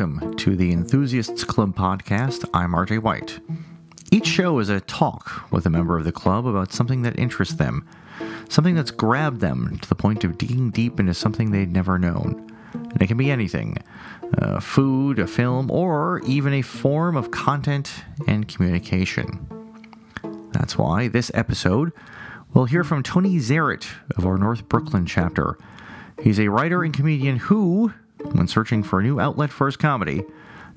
[0.00, 2.48] welcome to the Enthusiasts Club podcast.
[2.54, 3.38] I'm RJ White.
[4.10, 7.56] Each show is a talk with a member of the club about something that interests
[7.56, 7.86] them,
[8.48, 12.50] something that's grabbed them to the point of digging deep into something they'd never known.
[12.72, 13.76] And it can be anything
[14.38, 17.92] uh, food, a film, or even a form of content
[18.26, 19.46] and communication.
[20.52, 21.92] That's why this episode
[22.54, 25.58] we'll hear from Tony Zaret of our North Brooklyn chapter.
[26.22, 27.92] He's a writer and comedian who,
[28.32, 30.22] when searching for a new outlet for his comedy,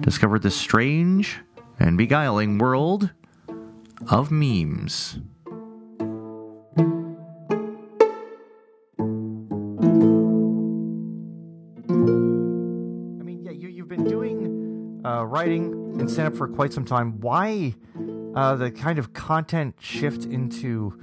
[0.02, 1.40] discovered the strange
[1.80, 3.12] and beguiling world
[4.10, 5.20] of memes.
[11.90, 16.86] I mean, yeah, you, you've been doing uh, writing and stand up for quite some
[16.86, 17.20] time.
[17.22, 17.76] Why
[18.36, 21.00] uh, the kind of content shift into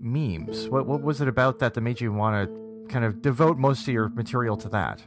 [0.00, 0.68] memes?
[0.68, 3.88] What, what was it about that that made you want to kind of devote most
[3.88, 5.02] of your material to that?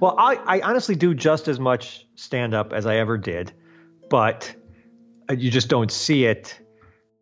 [0.00, 3.52] Well, I, I honestly do just as much stand up as I ever did,
[4.10, 4.54] but
[5.28, 6.58] uh, you just don't see it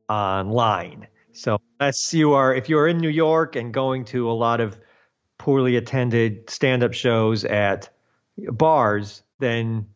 [0.08, 1.08] online.
[1.32, 4.78] So unless you are, if you're in New York and going to a lot of
[5.38, 7.90] poorly attended stand up shows at
[8.36, 9.88] bars, then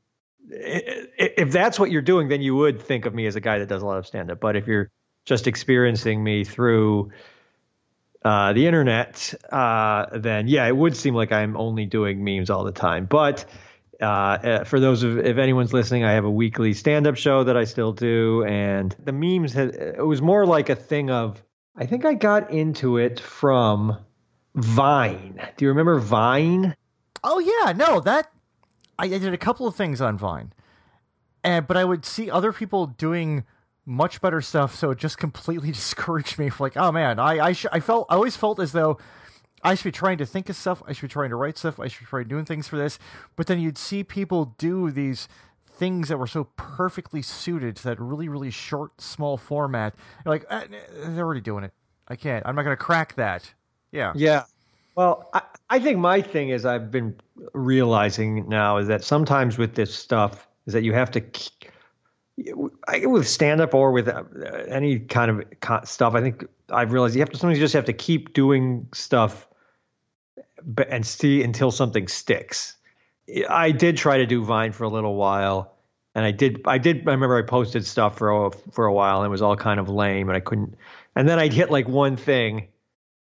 [0.51, 3.69] if that's what you're doing, then you would think of me as a guy that
[3.69, 4.41] does a lot of stand up.
[4.41, 4.91] But if you're
[5.25, 7.11] just experiencing me through
[8.25, 12.65] uh, the internet, uh, then yeah, it would seem like I'm only doing memes all
[12.65, 13.07] the time.
[13.07, 13.45] But
[14.01, 17.57] uh, uh for those of if anyone's listening, I have a weekly stand-up show that
[17.57, 21.43] I still do, and the memes had, it was more like a thing of
[21.77, 23.97] I think I got into it from
[24.55, 25.41] Vine.
[25.57, 26.77] Do you remember Vine?
[27.25, 28.31] Oh yeah, no that
[28.99, 30.53] I, I did a couple of things on Vine,
[31.43, 33.45] and but I would see other people doing
[33.91, 34.75] much better stuff.
[34.75, 36.51] So it just completely discouraged me.
[36.59, 38.99] Like, oh man, I I, sh- I felt I always felt as though
[39.63, 40.83] I should be trying to think of stuff.
[40.87, 41.79] I should be trying to write stuff.
[41.79, 42.99] I should be trying doing things for this.
[43.37, 45.29] But then you'd see people do these
[45.67, 49.95] things that were so perfectly suited to that really really short small format.
[50.25, 50.67] You're like eh,
[51.07, 51.73] they're already doing it.
[52.09, 52.47] I can't.
[52.47, 53.53] I'm not going to crack that.
[53.93, 54.13] Yeah.
[54.15, 54.45] Yeah.
[54.97, 57.17] Well, I, I think my thing is I've been
[57.55, 61.21] realizing now is that sometimes with this stuff is that you have to
[63.05, 64.25] with stand up or with uh,
[64.69, 67.85] any kind of stuff, I think I've realized you have to sometimes you just have
[67.87, 69.47] to keep doing stuff
[70.89, 72.77] and see until something sticks.
[73.49, 75.75] I did try to do Vine for a little while,
[76.15, 76.63] and I did.
[76.65, 77.09] I did.
[77.09, 79.79] I remember I posted stuff for a, for a while, and it was all kind
[79.79, 80.77] of lame, and I couldn't.
[81.15, 82.69] And then I'd hit like one thing,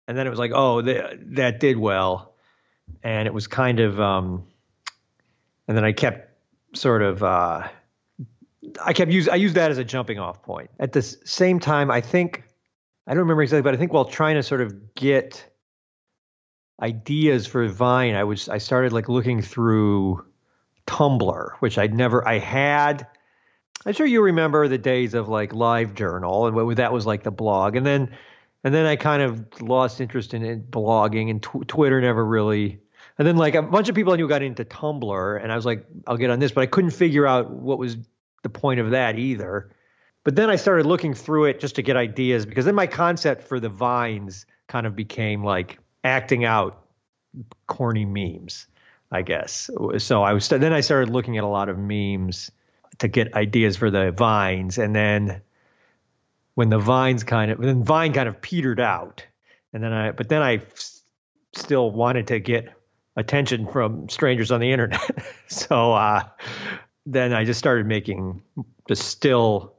[0.06, 2.34] and then it was like, oh, th- that did well,
[3.02, 4.00] and it was kind of.
[4.00, 4.46] um
[5.66, 6.30] And then I kept
[6.74, 7.22] sort of.
[7.22, 7.68] uh
[8.84, 10.70] I kept use I used that as a jumping off point.
[10.78, 12.44] At the same time, I think
[13.06, 15.44] I don't remember exactly, but I think while trying to sort of get
[16.80, 20.24] ideas for Vine, I was I started like looking through
[20.86, 23.06] Tumblr, which I'd never I had.
[23.86, 27.22] I'm sure you remember the days of like Live Journal and what that was like
[27.22, 28.10] the blog, and then
[28.64, 32.80] and then I kind of lost interest in blogging and tw- Twitter never really.
[33.18, 35.66] And then like a bunch of people I knew got into Tumblr, and I was
[35.66, 37.96] like, I'll get on this, but I couldn't figure out what was
[38.42, 39.70] the point of that either.
[40.24, 43.44] But then I started looking through it just to get ideas because then my concept
[43.44, 46.84] for the vines kind of became like acting out
[47.66, 48.66] corny memes,
[49.10, 49.70] I guess.
[49.98, 52.50] So I was then I started looking at a lot of memes
[52.98, 55.40] to get ideas for the vines, and then
[56.54, 59.24] when the vines kind of then Vine kind of petered out,
[59.72, 60.62] and then I but then I
[61.54, 62.72] still wanted to get
[63.16, 65.00] attention from strangers on the internet,
[65.48, 66.24] so uh,
[67.12, 68.42] then I just started making
[68.86, 69.74] the still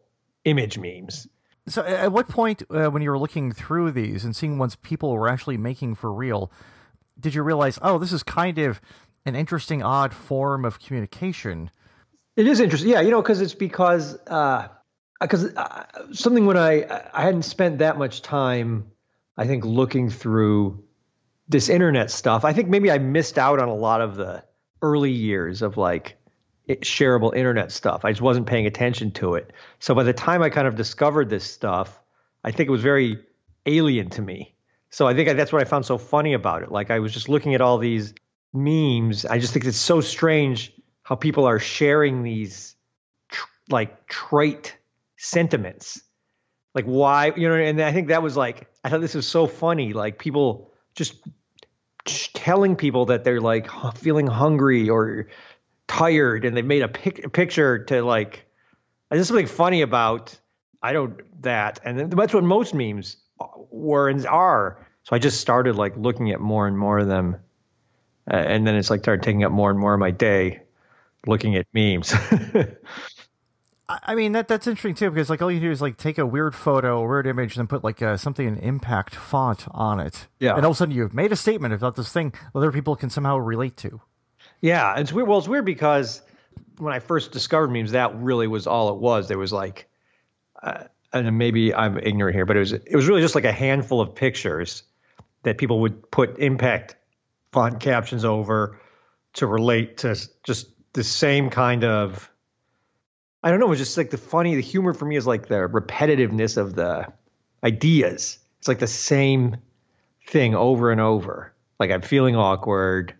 [0.45, 1.27] image memes.
[1.67, 5.11] So, at what point, uh, when you were looking through these and seeing ones people
[5.13, 6.51] were actually making for real,
[7.19, 8.81] did you realize, oh, this is kind of
[9.25, 11.69] an interesting, odd form of communication?
[12.35, 13.01] It is interesting, yeah.
[13.01, 17.97] You know, because it's because because uh, uh, something when I I hadn't spent that
[17.99, 18.91] much time,
[19.37, 20.83] I think looking through
[21.47, 22.45] this internet stuff.
[22.45, 24.43] I think maybe I missed out on a lot of the
[24.81, 26.15] early years of like
[26.77, 28.05] shareable internet stuff.
[28.05, 29.51] I just wasn't paying attention to it.
[29.79, 31.99] So by the time I kind of discovered this stuff,
[32.43, 33.19] I think it was very
[33.65, 34.55] alien to me.
[34.89, 36.71] So I think that's what I found so funny about it.
[36.71, 38.13] Like I was just looking at all these
[38.53, 39.25] memes.
[39.25, 40.73] I just think it's so strange
[41.03, 42.75] how people are sharing these
[43.29, 44.75] tr- like trite
[45.17, 46.01] sentiments.
[46.73, 49.47] Like why, you know, and I think that was like I thought this was so
[49.47, 49.93] funny.
[49.93, 51.15] Like people just
[52.05, 55.27] telling people that they're like feeling hungry or
[55.89, 58.45] tired and they made a, pic- picture to like
[59.09, 60.39] there's something funny about
[60.81, 63.17] I don't that and that's what most memes
[63.71, 64.85] were and are.
[65.03, 67.37] So I just started like looking at more and more of them,
[68.31, 70.61] uh, and then it's like started taking up more and more of my day.
[71.25, 72.13] looking at memes.
[73.89, 76.25] I mean that that's interesting too because like all you do is like take a
[76.25, 79.99] weird photo, a weird image, and then put like uh, something in impact font on
[79.99, 80.27] it.
[80.39, 82.95] Yeah, and all of a sudden you've made a statement about this thing other people
[82.95, 83.99] can somehow relate to.
[84.61, 85.27] Yeah, it's weird.
[85.27, 86.21] Well, it's weird because
[86.77, 89.27] when I first discovered memes, that really was all it was.
[89.27, 89.87] There was like,
[90.61, 93.51] uh, and maybe I'm ignorant here, but it was it was really just like a
[93.51, 94.83] handful of pictures
[95.43, 96.95] that people would put impact
[97.51, 98.79] font captions over
[99.33, 102.29] to relate to just the same kind of
[103.41, 105.67] I don't know, it's just like the funny, the humor for me is like the
[105.69, 107.07] repetitiveness of the
[107.63, 108.37] ideas.
[108.59, 109.57] It's like the same
[110.27, 111.53] thing over and over.
[111.79, 113.13] Like I'm feeling awkward.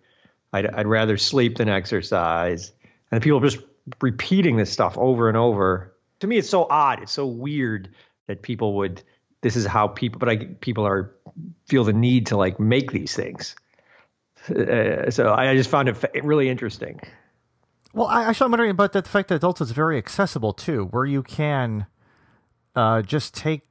[0.52, 2.72] I'd, I'd rather sleep than exercise.
[3.10, 3.62] And people are just
[4.00, 5.94] repeating this stuff over and over.
[6.20, 7.02] To me, it's so odd.
[7.02, 7.94] It's so weird
[8.26, 9.02] that people would.
[9.42, 11.14] This is how people, but I people are
[11.66, 13.56] feel the need to like make these things.
[14.48, 17.00] Uh, so I just found it really interesting.
[17.92, 21.04] Well, I, actually, I'm wondering about the fact that Delta is very accessible too, where
[21.04, 21.86] you can
[22.76, 23.62] uh, just take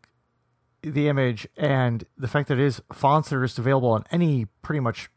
[0.82, 4.46] the image and the fact that it is fonts that are just available on any
[4.62, 5.10] pretty much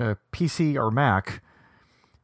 [0.00, 1.42] uh, PC or Mac.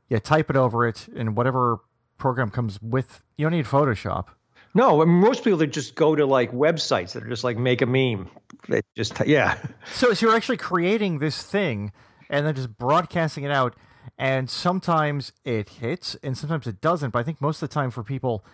[0.08, 1.78] You type it over it in whatever
[2.19, 3.23] program comes with.
[3.37, 4.26] You don't need Photoshop.
[4.75, 7.56] No, I mean, most people that just go to like websites that are just like
[7.56, 8.28] make a meme.
[8.69, 9.58] They just yeah.
[9.93, 11.93] So, so you're actually creating this thing
[12.28, 13.75] and then just broadcasting it out
[14.19, 17.90] and sometimes it hits and sometimes it doesn't but i think most of the time
[17.90, 18.44] for people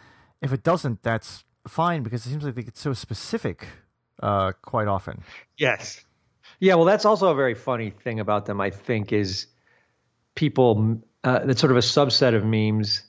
[0.41, 3.67] if it doesn't that's fine because it seems like it's so specific
[4.23, 5.23] uh, quite often
[5.57, 6.05] yes
[6.62, 9.47] yeah well that's also a very funny thing about them i think is
[10.35, 13.03] people uh, that's sort of a subset of memes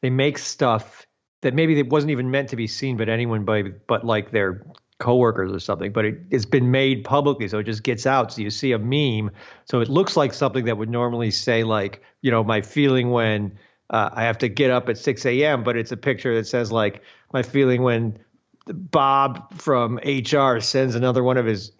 [0.00, 1.06] they make stuff
[1.40, 4.64] that maybe it wasn't even meant to be seen but anyone by but like their
[4.98, 8.32] coworkers or something, but it, has been made publicly, so it just gets out.
[8.32, 9.30] So you see a meme,
[9.64, 13.58] so it looks like something that would normally say like, you know, my feeling when
[13.90, 16.70] uh, I have to get up at 6 a.m., but it's a picture that says
[16.72, 17.02] like
[17.32, 18.18] my feeling when
[18.66, 21.72] Bob from HR sends another one of his,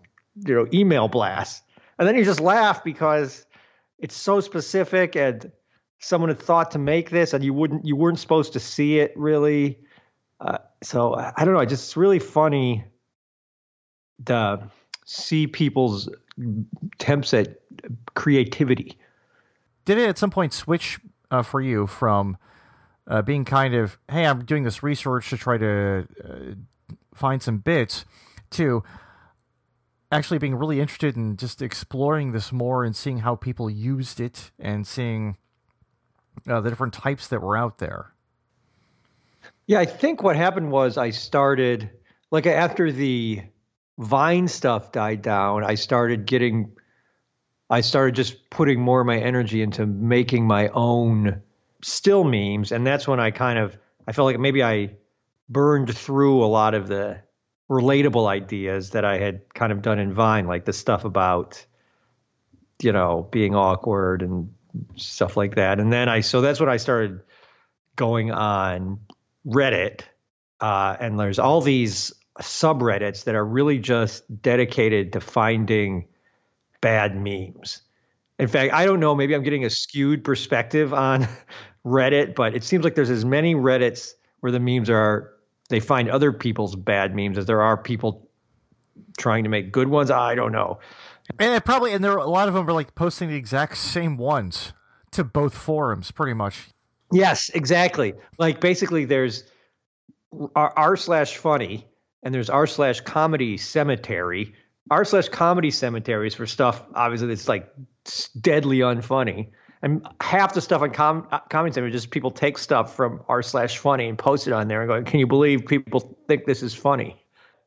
[0.46, 1.62] you know, email blasts,
[1.98, 3.44] and then you just laugh because
[3.98, 5.50] it's so specific and
[6.00, 9.12] someone had thought to make this and you wouldn't you weren't supposed to see it
[9.16, 9.78] really
[10.40, 11.60] uh, so I don't know.
[11.60, 12.84] I just really funny
[14.26, 14.70] to
[15.04, 16.08] see people's
[16.94, 17.60] attempts at
[18.14, 18.98] creativity.
[19.84, 21.00] Did it at some point switch
[21.30, 22.36] uh, for you from
[23.06, 26.54] uh, being kind of, hey, I'm doing this research to try to uh,
[27.14, 28.04] find some bits,
[28.50, 28.82] to
[30.10, 34.50] actually being really interested in just exploring this more and seeing how people used it
[34.58, 35.36] and seeing
[36.48, 38.12] uh, the different types that were out there?
[39.66, 41.90] Yeah, I think what happened was I started
[42.30, 43.42] like after the
[43.98, 46.70] Vine stuff died down, I started getting,
[47.68, 51.42] I started just putting more of my energy into making my own
[51.82, 52.70] still memes.
[52.70, 53.76] And that's when I kind of,
[54.06, 54.92] I felt like maybe I
[55.48, 57.18] burned through a lot of the
[57.70, 61.64] relatable ideas that I had kind of done in Vine, like the stuff about,
[62.82, 64.52] you know, being awkward and
[64.96, 65.78] stuff like that.
[65.78, 67.20] And then I, so that's when I started
[67.96, 69.00] going on
[69.46, 70.02] Reddit.
[70.60, 76.06] Uh, and there's all these subreddits that are really just dedicated to finding
[76.80, 77.82] bad memes.
[78.38, 81.26] In fact, I don't know, maybe I'm getting a skewed perspective on
[81.84, 85.32] Reddit, but it seems like there's as many Reddits where the memes are
[85.68, 88.28] they find other people's bad memes as there are people
[89.18, 90.10] trying to make good ones.
[90.10, 90.78] I don't know.
[91.38, 94.16] And probably and there are a lot of them are like posting the exact same
[94.16, 94.72] ones
[95.12, 96.68] to both forums pretty much.
[97.12, 98.14] Yes, exactly.
[98.38, 99.44] Like basically there's
[100.54, 101.86] r slash funny
[102.22, 104.54] and there's r slash comedy cemetery.
[104.90, 107.70] R slash comedy cemeteries for stuff obviously that's like
[108.40, 109.50] deadly unfunny.
[109.82, 113.42] And half the stuff on com- uh, comedy cemetery just people take stuff from r
[113.42, 116.62] slash funny and post it on there and go, can you believe people think this
[116.62, 117.16] is funny?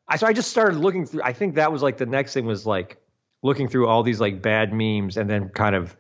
[0.08, 1.22] I so I just started looking through.
[1.24, 2.98] I think that was like the next thing was like
[3.44, 5.96] looking through all these like bad memes and then kind of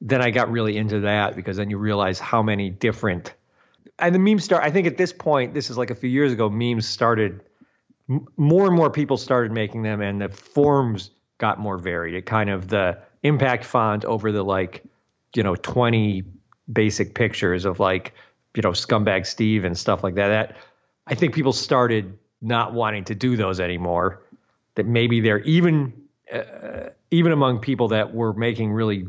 [0.00, 3.34] then I got really into that because then you realize how many different
[3.98, 4.64] and the memes start.
[4.64, 7.42] I think at this point, this is like a few years ago, memes started
[8.36, 12.14] more and more people started making them, and the forms got more varied.
[12.14, 14.82] It kind of the impact font over the like,
[15.34, 16.24] you know, twenty
[16.72, 18.14] basic pictures of like,
[18.54, 20.28] you know, scumbag Steve and stuff like that.
[20.28, 20.56] That
[21.06, 24.22] I think people started not wanting to do those anymore.
[24.74, 25.92] That maybe they're even
[26.32, 29.06] uh, even among people that were making really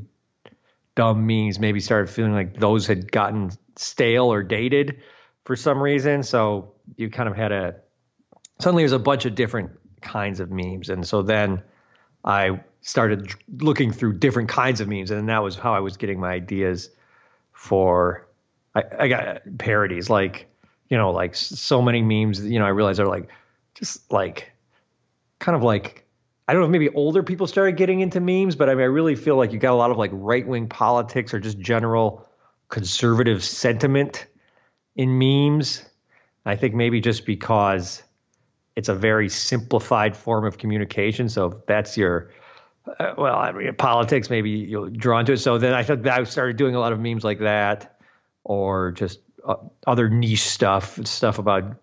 [0.95, 5.01] dumb memes, maybe started feeling like those had gotten stale or dated
[5.45, 6.23] for some reason.
[6.23, 7.75] So you kind of had a
[8.59, 10.89] suddenly there's a bunch of different kinds of memes.
[10.89, 11.63] And so then
[12.23, 15.09] I started looking through different kinds of memes.
[15.09, 16.89] And that was how I was getting my ideas
[17.51, 18.27] for
[18.75, 20.47] I, I got parodies like
[20.89, 22.45] you know like so many memes.
[22.45, 23.29] You know, I realize are like
[23.73, 24.51] just like
[25.39, 26.05] kind of like
[26.47, 29.15] I don't know, maybe older people started getting into memes, but I mean, I really
[29.15, 32.27] feel like you got a lot of like right wing politics or just general
[32.67, 34.27] conservative sentiment
[34.95, 35.85] in memes.
[36.45, 38.03] I think maybe just because
[38.75, 41.29] it's a very simplified form of communication.
[41.29, 42.31] So if that's your,
[42.87, 45.37] uh, well, I mean, politics, maybe you're drawn to it.
[45.37, 47.97] So then I thought I started doing a lot of memes like that
[48.43, 49.55] or just uh,
[49.87, 51.75] other niche stuff, stuff about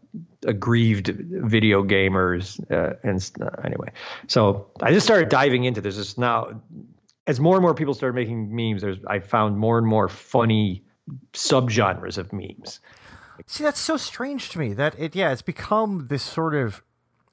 [0.45, 2.61] aggrieved video gamers.
[2.71, 3.93] Uh, and uh, anyway,
[4.27, 5.97] so I just started diving into this.
[5.97, 6.61] Just now,
[7.27, 10.85] as more and more people started making memes, there's I found more and more funny
[11.33, 12.81] subgenres of memes.
[13.47, 16.83] See, that's so strange to me that it, yeah, it's become this sort of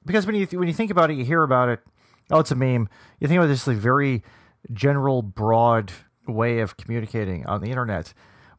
[0.06, 1.80] because when you when you think about it, you hear about it.
[2.30, 2.88] Oh, it's a meme.
[3.20, 4.22] You think about this like very
[4.72, 5.92] general, broad
[6.26, 8.12] way of communicating on the internet.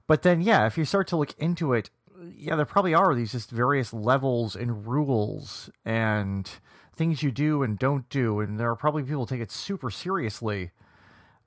[0.08, 1.90] But then, yeah, if you start to look into it,
[2.36, 6.50] yeah, there probably are these just various levels and rules and
[6.96, 10.72] things you do and don't do, and there are probably people take it super seriously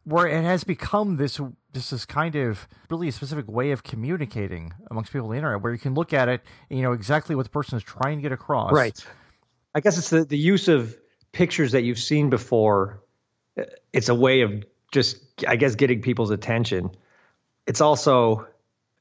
[0.05, 1.41] where it has become this
[1.73, 5.62] this this kind of really a specific way of communicating amongst people on the internet
[5.62, 8.19] where you can look at it and you know exactly what the person is trying
[8.19, 8.73] to get across.
[8.73, 9.05] Right.
[9.75, 10.97] I guess it's the, the use of
[11.32, 13.02] pictures that you've seen before.
[13.92, 16.90] It's a way of just I guess getting people's attention.
[17.66, 18.46] It's also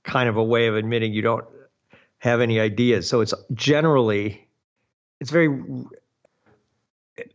[0.03, 1.45] kind of a way of admitting you don't
[2.19, 3.07] have any ideas.
[3.07, 4.47] So it's generally
[5.19, 5.63] it's very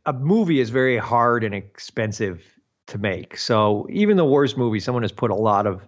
[0.05, 2.43] a movie is very hard and expensive
[2.89, 3.37] to make.
[3.37, 5.83] So even the worst movie, someone has put a lot of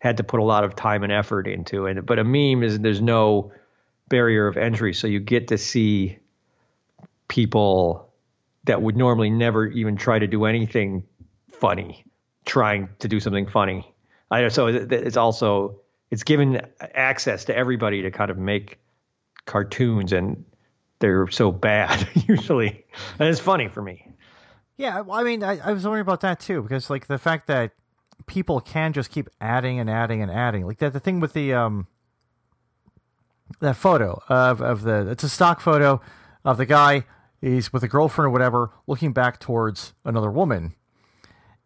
[0.00, 2.06] had to put a lot of time and effort into it.
[2.06, 3.52] But a meme is there's no
[4.08, 6.18] barrier of entry, so you get to see
[7.26, 8.07] people
[8.68, 11.02] that would normally never even try to do anything
[11.50, 12.04] funny,
[12.44, 13.92] trying to do something funny.
[14.30, 18.78] I so it's also it's given access to everybody to kind of make
[19.46, 20.44] cartoons and
[20.98, 22.84] they're so bad usually.
[23.18, 24.06] And it's funny for me.
[24.76, 27.72] Yeah, I mean, I, I was wondering about that too because like the fact that
[28.26, 31.54] people can just keep adding and adding and adding, like that the thing with the
[31.54, 31.86] um
[33.60, 36.02] that photo of of the it's a stock photo
[36.44, 37.06] of the guy
[37.40, 40.74] he's with a girlfriend or whatever looking back towards another woman,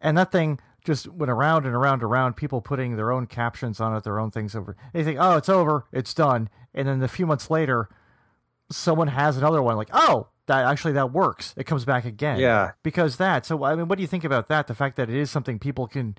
[0.01, 2.35] and that thing just went around and around and around.
[2.35, 4.75] People putting their own captions on it, their own things over.
[4.91, 7.89] They think, oh, it's over, it's done, and then a few months later,
[8.71, 11.53] someone has another one like, oh, that actually that works.
[11.57, 12.39] It comes back again.
[12.39, 12.71] Yeah.
[12.83, 13.45] Because that.
[13.45, 14.67] So I mean, what do you think about that?
[14.67, 16.17] The fact that it is something people can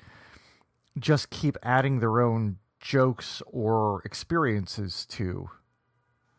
[0.98, 5.50] just keep adding their own jokes or experiences to.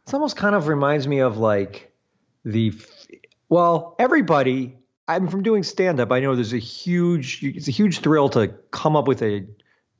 [0.03, 1.91] It's almost kind of reminds me of like
[2.45, 2.73] the
[3.49, 6.11] well, everybody I'm from doing stand up.
[6.11, 9.45] I know there's a huge it's a huge thrill to come up with a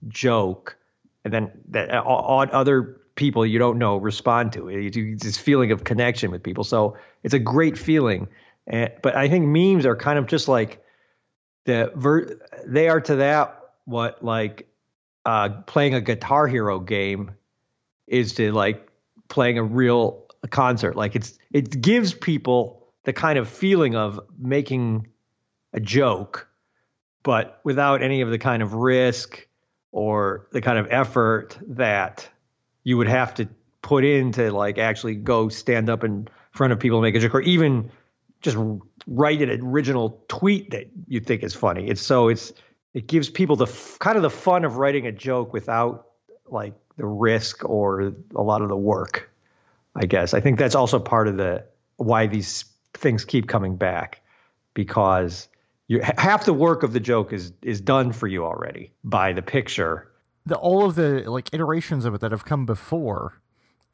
[0.08, 0.78] joke
[1.24, 4.96] and then that on other people you don't know respond to it.
[4.96, 6.64] It's this feeling of connection with people.
[6.64, 8.28] So it's a great feeling.
[8.68, 10.84] And, but I think memes are kind of just like
[11.66, 14.68] the ver- they are to that what like
[15.26, 17.32] uh, playing a Guitar Hero game
[18.08, 18.88] is to like
[19.28, 20.96] playing a real concert.
[20.96, 25.08] Like it's it gives people the kind of feeling of making
[25.74, 26.48] a joke,
[27.24, 29.48] but without any of the kind of risk
[29.92, 32.28] or the kind of effort that
[32.84, 33.48] you would have to
[33.82, 37.20] put in to like actually go stand up in front of people and make a
[37.20, 37.92] joke, or even
[38.42, 38.58] just
[39.08, 41.88] write an original tweet that you think is funny.
[41.88, 42.54] It's so it's
[42.94, 46.08] it gives people the f- kind of the fun of writing a joke without
[46.48, 49.30] like the risk or a lot of the work.
[49.96, 51.66] I guess I think that's also part of the
[51.98, 54.22] why these things keep coming back
[54.74, 55.48] because
[55.88, 59.42] you half the work of the joke is is done for you already by the
[59.42, 60.12] picture
[60.46, 63.42] the all of the like iterations of it that have come before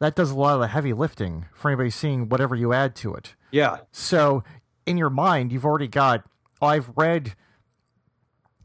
[0.01, 3.13] that does a lot of the heavy lifting for anybody seeing whatever you add to
[3.13, 3.35] it.
[3.51, 3.77] Yeah.
[3.91, 4.43] So
[4.87, 6.23] in your mind, you've already got.
[6.59, 7.35] Oh, I've read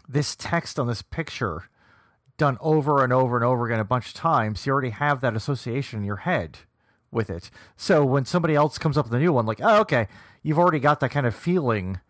[0.08, 1.64] this text on this picture
[2.38, 4.64] done over and over and over again a bunch of times.
[4.64, 6.60] You already have that association in your head
[7.10, 7.50] with it.
[7.76, 10.08] So when somebody else comes up with a new one, like, oh, okay,
[10.42, 12.00] you've already got that kind of feeling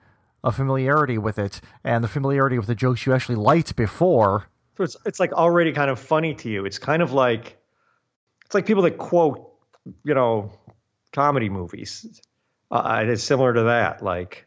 [0.44, 4.84] of familiarity with it and the familiarity with the jokes you actually liked before so
[4.84, 6.66] it's it's like already kind of funny to you.
[6.66, 7.56] It's kind of like
[8.44, 9.52] it's like people that quote,
[10.04, 10.52] you know,
[11.12, 12.20] comedy movies.
[12.70, 14.02] Uh, it's similar to that.
[14.02, 14.46] Like,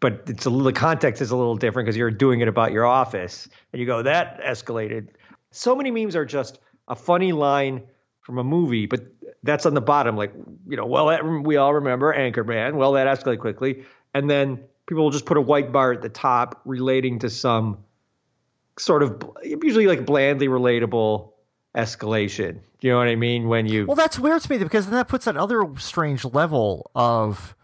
[0.00, 2.86] but it's a the context is a little different because you're doing it about your
[2.86, 5.08] office, and you go that escalated.
[5.50, 7.82] So many memes are just a funny line
[8.20, 9.00] from a movie, but
[9.42, 10.16] that's on the bottom.
[10.16, 10.32] Like,
[10.68, 12.74] you know, well, that, we all remember Anchorman.
[12.74, 16.08] Well, that escalated quickly, and then people will just put a white bar at the
[16.08, 17.78] top relating to some
[18.78, 21.32] sort of usually like blandly relatable
[21.74, 22.60] escalation.
[22.80, 23.48] Do you know what I mean?
[23.48, 27.54] When you well, that's weird to me because then that puts another strange level of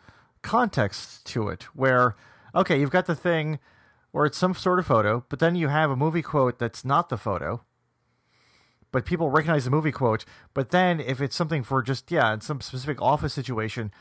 [0.43, 1.65] context to it.
[1.75, 2.17] Where
[2.55, 3.59] okay, you've got the thing
[4.13, 7.09] or it's some sort of photo, but then you have a movie quote that's not
[7.09, 7.63] the photo.
[8.97, 10.25] But people recognize the movie quote.
[10.55, 13.93] But then if it's something for just yeah, in some specific office situation,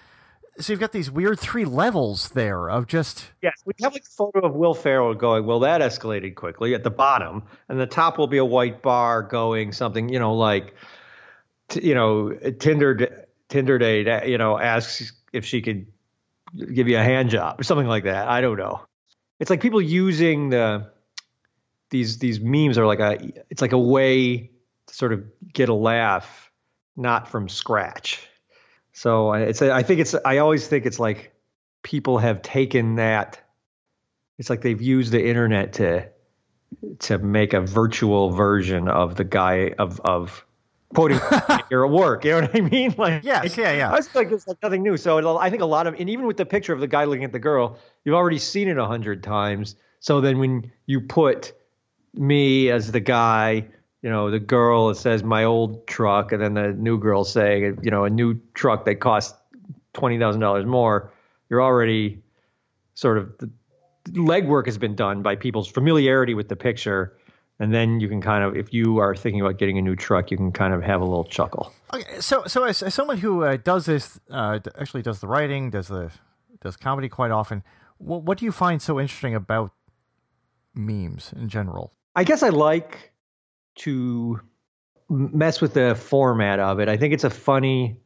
[0.57, 4.05] so you've got these weird three levels there of just yes we have like a
[4.05, 8.17] photo of will ferrell going well that escalated quickly at the bottom and the top
[8.17, 10.73] will be a white bar going something you know like
[11.67, 15.87] t- you know tinder tinder date uh, you know asks if she could
[16.73, 18.79] give you a hand job or something like that i don't know
[19.41, 20.89] it's like people using the
[21.89, 24.51] these these memes are like a it's like a way
[24.87, 25.23] sort of
[25.53, 26.51] get a laugh
[26.95, 28.27] not from scratch
[28.95, 31.33] so it's I think it's I always think it's like
[31.83, 33.37] people have taken that.
[34.37, 36.07] It's like they've used the internet to
[36.99, 40.45] to make a virtual version of the guy of of
[40.93, 41.19] quoting
[41.69, 42.23] your work.
[42.23, 42.95] You know what I mean?
[42.97, 43.91] Like yes, yeah, yeah.
[43.91, 44.95] I was like, it's like nothing new.
[44.95, 47.25] So I think a lot of, and even with the picture of the guy looking
[47.25, 49.75] at the girl, you've already seen it a hundred times.
[49.99, 51.51] So then when you put
[52.13, 53.67] me as the guy
[54.05, 57.89] you know, the girl says my old truck, and then the new girl saying, you
[57.89, 59.35] know, a new truck that costs
[59.93, 61.11] twenty thousand dollars more.
[61.49, 62.21] You're already
[62.93, 63.49] sort of the
[64.11, 67.17] legwork has been done by people's familiarity with the picture,
[67.57, 70.29] and then you can kind of, if you are thinking about getting a new truck,
[70.29, 71.73] you can kind of have a little chuckle.
[71.91, 75.71] Okay, so so as, as someone who uh, does this, uh, actually does the writing,
[75.71, 76.11] does the
[76.61, 77.63] does comedy quite often.
[77.97, 79.71] What, what do you find so interesting about
[80.75, 81.91] memes in general?
[82.15, 83.13] I guess I like
[83.75, 84.39] to
[85.09, 86.89] mess with the format of it.
[86.89, 87.97] I think it's a funny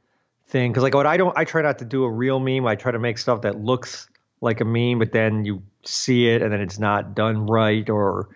[0.47, 2.65] thing because like what I don't I try not to do a real meme.
[2.65, 4.09] I try to make stuff that looks
[4.41, 8.29] like a meme, but then you see it and then it's not done right or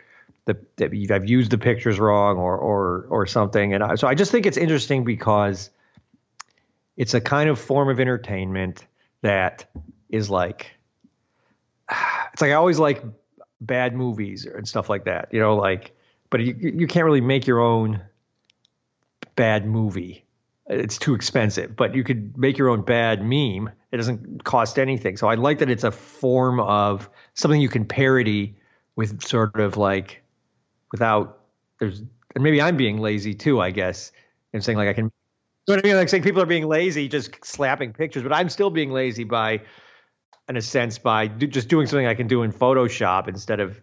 [0.46, 3.74] the, the I've used the pictures wrong or or or something.
[3.74, 5.70] And I, so I just think it's interesting because
[6.96, 8.86] it's a kind of form of entertainment
[9.22, 9.66] that
[10.10, 10.72] is like
[12.34, 13.04] it's like I always like
[13.60, 15.30] bad movies and stuff like that.
[15.32, 15.93] You know, like
[16.34, 18.02] but you you can't really make your own
[19.36, 20.26] bad movie.
[20.66, 23.70] It's too expensive, but you could make your own bad meme.
[23.92, 25.16] It doesn't cost anything.
[25.16, 28.56] So I like that it's a form of something you can parody
[28.96, 30.24] with sort of like
[30.92, 31.38] without
[31.80, 34.12] there's and maybe I'm being lazy too, I guess,
[34.54, 35.06] and saying like I can.
[35.06, 35.12] You
[35.68, 35.98] know what I mean?
[35.98, 39.62] Like saying people are being lazy, just slapping pictures, but I'm still being lazy by,
[40.50, 43.80] in a sense, by do, just doing something I can do in Photoshop instead of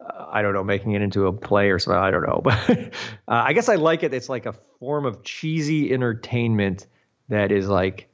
[0.00, 2.00] I don't know, making it into a play or something.
[2.00, 2.82] I don't know, but uh,
[3.26, 4.14] I guess I like it.
[4.14, 6.86] It's like a form of cheesy entertainment
[7.28, 8.08] that is like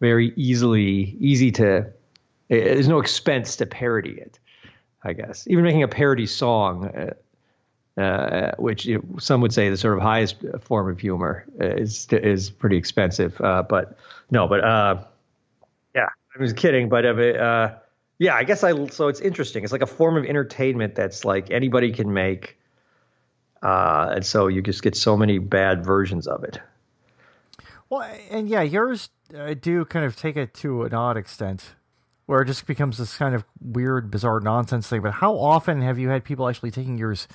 [0.00, 1.92] very easily easy to.
[2.48, 4.38] It, there's no expense to parody it.
[5.04, 9.70] I guess even making a parody song, uh, uh, which you know, some would say
[9.70, 13.40] the sort of highest form of humor, is is pretty expensive.
[13.40, 13.96] Uh, but
[14.30, 15.04] no, but uh,
[15.94, 16.88] yeah, I was kidding.
[16.88, 17.04] But
[18.18, 18.86] yeah, I guess I.
[18.88, 19.62] So it's interesting.
[19.62, 22.58] It's like a form of entertainment that's like anybody can make,
[23.62, 26.60] uh, and so you just get so many bad versions of it.
[27.88, 31.76] Well, and yeah, yours uh, do kind of take it to an odd extent,
[32.26, 35.00] where it just becomes this kind of weird, bizarre nonsense thing.
[35.00, 37.28] But how often have you had people actually taking yours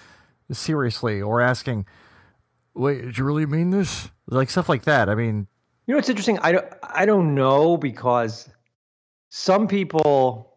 [0.51, 1.85] seriously or asking,
[2.73, 5.07] "Wait, did you really mean this?" Like stuff like that.
[5.07, 5.47] I mean,
[5.87, 6.39] you know, it's interesting.
[6.39, 6.65] I don't.
[6.83, 8.49] I don't know because
[9.29, 10.52] some people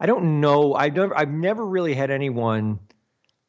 [0.00, 0.74] I don't know.
[0.74, 2.80] I've never I've never really had anyone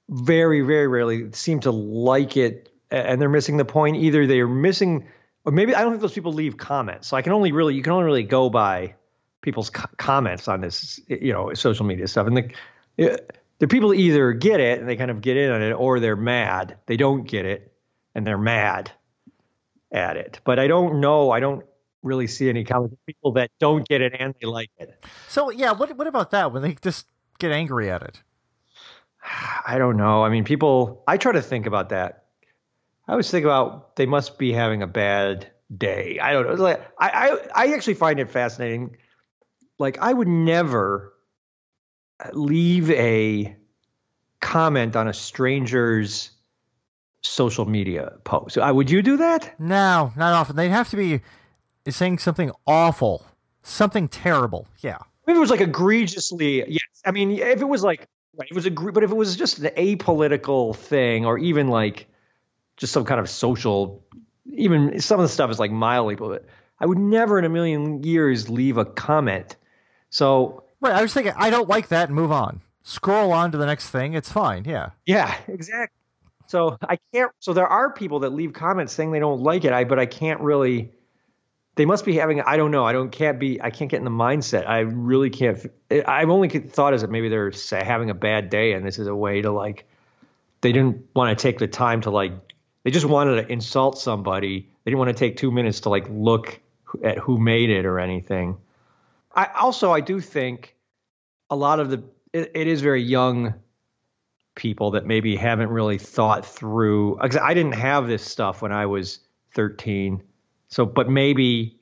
[0.10, 3.96] very very rarely seem to like it and they're missing the point.
[3.96, 5.08] Either they're missing
[5.46, 7.08] or maybe I don't think those people leave comments.
[7.08, 8.96] So I can only really you can only really go by
[9.42, 12.38] people's co- comments on this you know social media stuff and
[12.98, 13.22] the
[13.60, 16.16] the people either get it and they kind of get in on it or they're
[16.16, 16.78] mad.
[16.88, 17.72] They don't get it
[18.14, 18.92] and they're mad
[19.92, 20.42] at it.
[20.44, 21.32] But I don't know.
[21.32, 21.64] I don't
[22.04, 25.04] really see any comments people that don't get it and they like it.
[25.28, 27.08] So yeah, what what about that when they just
[27.40, 28.22] get angry at it?
[29.68, 30.24] I don't know.
[30.24, 31.04] I mean, people.
[31.08, 32.26] I try to think about that.
[33.08, 36.20] I always think about they must be having a bad day.
[36.20, 36.64] I don't know.
[36.64, 37.10] Like, I,
[37.56, 38.98] I I actually find it fascinating.
[39.80, 41.14] Like I would never
[42.34, 43.56] leave a
[44.40, 46.32] comment on a stranger's
[47.22, 48.58] social media post.
[48.58, 49.60] I uh, would you do that?
[49.60, 50.56] No, not often.
[50.56, 51.22] They'd have to be
[51.86, 53.26] is saying something awful,
[53.64, 54.68] something terrible.
[54.80, 54.98] Yeah.
[55.28, 56.82] If it was like egregiously, yes.
[57.06, 59.60] I mean, if it was like, right, it was a, but if it was just
[59.60, 62.08] an apolitical thing, or even like
[62.78, 64.04] just some kind of social,
[64.52, 66.46] even some of the stuff is like mildly, but
[66.80, 69.56] I would never in a million years leave a comment.
[70.10, 72.62] So, right, I was thinking, I don't like that, and move on.
[72.84, 74.16] Scroll on to the next thing.
[74.16, 74.66] It's fine.
[74.66, 74.90] Yeah.
[75.06, 75.96] Yeah, exactly.
[76.48, 77.32] So I can't.
[77.40, 79.72] So there are people that leave comments saying they don't like it.
[79.72, 80.92] I but I can't really.
[81.76, 82.42] They must be having.
[82.42, 82.86] I don't know.
[82.86, 83.62] I don't can't be.
[83.62, 84.68] I can't get in the mindset.
[84.68, 85.66] I really can't.
[86.06, 89.16] I've only thought is that maybe they're having a bad day, and this is a
[89.16, 89.86] way to like.
[90.60, 92.34] They didn't want to take the time to like.
[92.84, 94.70] They just wanted to insult somebody.
[94.84, 96.60] They didn't want to take two minutes to like look
[97.04, 98.58] at who made it or anything.
[99.34, 100.76] I also I do think
[101.50, 102.04] a lot of the
[102.34, 103.54] it, it is very young
[104.56, 107.18] people that maybe haven't really thought through.
[107.20, 109.20] I didn't have this stuff when I was
[109.56, 110.22] 13.
[110.72, 111.78] So, but maybe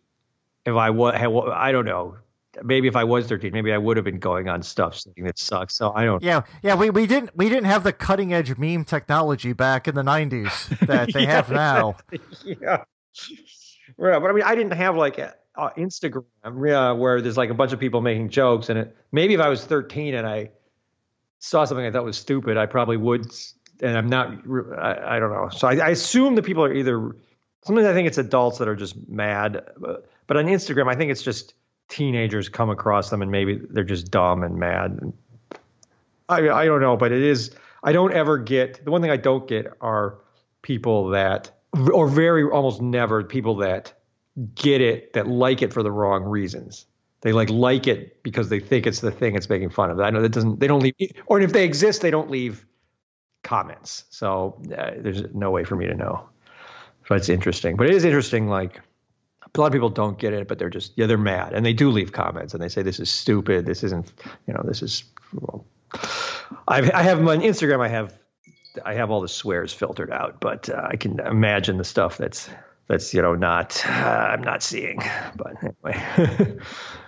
[0.65, 2.17] if I was, I don't know.
[2.63, 5.37] Maybe if I was 13, maybe I would have been going on stuff saying that
[5.37, 5.75] sucks.
[5.75, 6.21] So I don't.
[6.21, 6.75] Yeah, yeah.
[6.75, 10.85] We, we didn't we didn't have the cutting edge meme technology back in the 90s
[10.87, 11.95] that they yeah, have now.
[12.43, 12.83] Yeah.
[13.97, 16.23] Yeah, but I mean, I didn't have like uh, Instagram,
[16.65, 19.49] yeah, where there's like a bunch of people making jokes, and it maybe if I
[19.49, 20.51] was 13 and I
[21.39, 23.31] saw something I thought was stupid, I probably would.
[23.81, 24.33] And I'm not.
[24.77, 25.49] I, I don't know.
[25.49, 27.15] So I, I, assume the people are either.
[27.63, 31.23] Sometimes I think it's adults that are just mad, but, on Instagram, I think it's
[31.23, 31.53] just
[31.89, 35.11] teenagers come across them and maybe they're just dumb and mad.
[36.29, 37.51] I I don't know, but it is.
[37.83, 40.19] I don't ever get the one thing I don't get are
[40.61, 41.51] people that
[41.93, 43.93] or very almost never people that
[44.55, 46.85] get it that like it for the wrong reasons.
[47.21, 49.99] They like like it because they think it's the thing it's making fun of.
[49.99, 50.59] I know that doesn't.
[50.59, 50.93] They don't leave,
[51.25, 52.65] or if they exist, they don't leave
[53.43, 54.05] comments.
[54.09, 56.29] So uh, there's no way for me to know.
[57.09, 58.49] So it's interesting, but it is interesting.
[58.49, 58.81] Like
[59.55, 61.73] a lot of people don't get it, but they're just yeah, they're mad, and they
[61.73, 63.65] do leave comments, and they say this is stupid.
[63.65, 64.13] This isn't,
[64.45, 65.05] you know, this is.
[65.33, 65.65] Well,
[66.67, 67.83] I've, I have on Instagram.
[67.83, 68.15] I have
[68.85, 72.47] I have all the swears filtered out, but uh, I can imagine the stuff that's
[72.87, 75.01] that's you know not uh, I'm not seeing.
[75.35, 76.59] But anyway.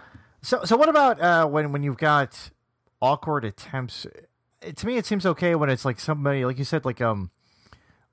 [0.41, 2.49] so so what about uh, when when you've got
[3.03, 4.07] awkward attempts?
[4.63, 7.29] To me, it seems okay when it's like somebody like you said, like um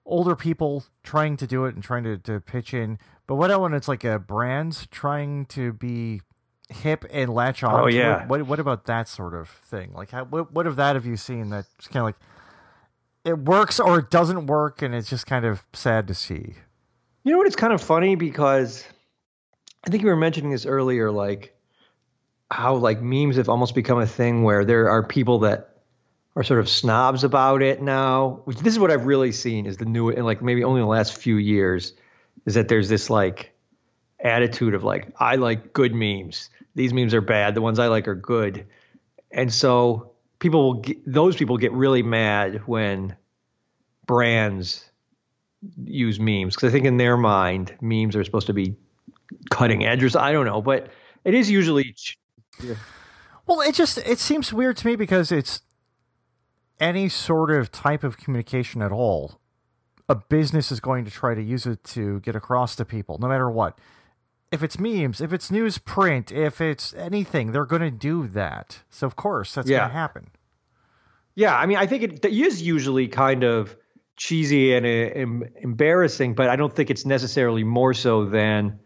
[0.09, 2.99] older people trying to do it and trying to, to pitch in.
[3.27, 6.23] But what I want it's like a brands trying to be
[6.71, 7.81] hip and latch oh, on?
[7.81, 8.27] Oh yeah.
[8.27, 9.93] What what about that sort of thing?
[9.95, 12.17] Like how, what what of that have you seen that's kind of like
[13.25, 16.55] it works or it doesn't work, and it's just kind of sad to see.
[17.25, 17.47] You know what?
[17.47, 18.85] It's kind of funny because
[19.87, 21.55] I think you were mentioning this earlier, like
[22.51, 25.68] how like memes have almost become a thing where there are people that
[26.39, 28.43] are sort of snobs about it now.
[28.45, 30.87] Which this is what I've really seen is the new and like maybe only the
[30.87, 31.95] last few years
[32.47, 33.53] is that there's this like
[34.21, 36.49] attitude of like I like good memes.
[36.77, 37.57] These memes are bad.
[37.57, 38.67] The ones I like are good.
[39.33, 43.17] And so people will get, those people get really mad when
[44.07, 44.89] brands
[45.83, 48.77] use memes because I think in their mind memes are supposed to be
[49.51, 50.15] cutting edges.
[50.15, 50.89] I don't know, but
[51.25, 51.97] it is usually.
[52.63, 52.77] Yeah.
[53.45, 55.63] Well, it just it seems weird to me because it's
[56.81, 59.41] any sort of type of communication at all.
[60.09, 63.29] A business is going to try to use it to get across to people, no
[63.29, 63.79] matter what
[64.51, 68.83] if it's memes, if it's newsprint, if it's anything, they're going to do that.
[68.91, 69.79] So of course that's yeah.
[69.79, 70.31] going to happen.
[71.35, 73.77] Yeah, I mean, I think it is usually kind of
[74.17, 78.81] cheesy and uh, embarrassing, but I don't think it's necessarily more so than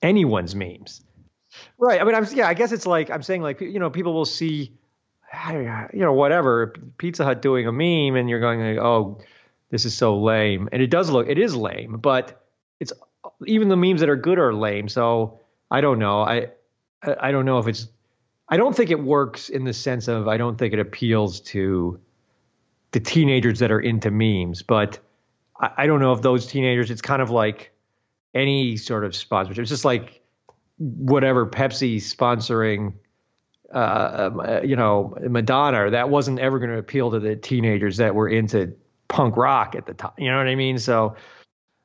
[0.00, 1.02] anyone's memes.
[1.76, 2.00] Right.
[2.00, 2.46] I mean, I'm yeah.
[2.46, 4.78] I guess it's like I'm saying, like you know, people will see,
[5.32, 9.20] Uh, you know, whatever Pizza Hut doing a meme, and you're going, oh,
[9.70, 12.44] this is so lame, and it does look, it is lame, but
[12.80, 12.92] it's
[13.46, 14.88] even the memes that are good are lame.
[14.88, 15.40] So
[15.70, 16.22] I don't know.
[16.22, 16.48] I
[17.02, 17.88] I don't know if it's.
[18.48, 22.00] I don't think it works in the sense of I don't think it appeals to
[22.90, 24.62] the teenagers that are into memes.
[24.62, 24.98] But
[25.60, 26.90] I, I don't know if those teenagers.
[26.90, 27.72] It's kind of like
[28.34, 29.62] any sort of sponsorship.
[29.62, 30.20] It's just like
[30.78, 32.94] whatever Pepsi sponsoring.
[33.72, 38.14] Uh, um, you know, Madonna, that wasn't ever going to appeal to the teenagers that
[38.14, 38.74] were into
[39.08, 40.12] punk rock at the time.
[40.18, 40.78] You know what I mean?
[40.78, 41.14] So,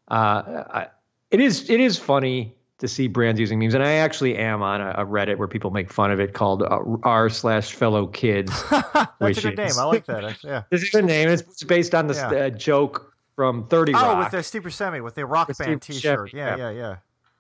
[0.10, 0.88] uh, I,
[1.32, 4.82] it is it is funny to see brands using memes, and I actually am on
[4.82, 8.52] a, a Reddit where people make fun of it called uh, r slash fellow kids.
[8.72, 9.72] That's a good name.
[9.78, 10.44] I like that.
[10.44, 11.30] Yeah, this is a name.
[11.30, 12.46] It's based on the yeah.
[12.46, 14.04] uh, joke from Thirty Rock.
[14.06, 16.34] Oh, with the Steve Buscemi with the rock band T-shirt.
[16.34, 16.96] Yeah, yeah, yeah.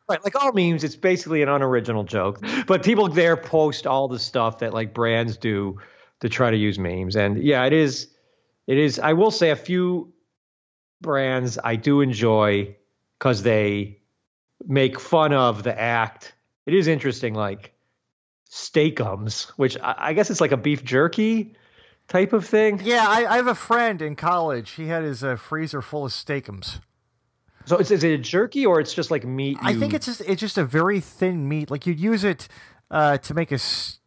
[0.07, 4.19] Right, like all memes, it's basically an unoriginal joke, but people there post all the
[4.19, 5.79] stuff that like brands do
[6.19, 8.09] to try to use memes, and yeah, it is,
[8.67, 8.99] it is.
[8.99, 10.13] I will say a few
[11.01, 12.75] brands I do enjoy
[13.17, 13.99] because they
[14.67, 16.35] make fun of the act.
[16.67, 17.73] It is interesting, like
[18.49, 21.55] Steak-umms, which I, I guess it's like a beef jerky
[22.07, 22.79] type of thing.
[22.83, 24.71] Yeah, I, I have a friend in college.
[24.71, 26.79] He had his uh, freezer full of Steak-umms.
[27.65, 29.57] So is, is it jerky or it's just like meat?
[29.61, 29.67] You...
[29.67, 31.71] I think it's just it's just a very thin meat.
[31.71, 32.47] Like you'd use it
[32.91, 33.59] uh, to make a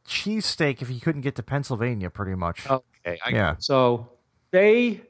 [0.06, 2.68] cheese steak if you couldn't get to Pennsylvania, pretty much.
[2.68, 3.56] Okay, I, yeah.
[3.58, 4.10] So
[4.50, 5.02] they